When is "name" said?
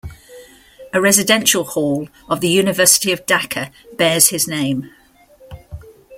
4.47-4.89